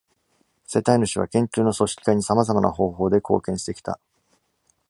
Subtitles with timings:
[0.65, 3.99] 世帯主は研究の組織化にさまざまな方法で貢献してきた。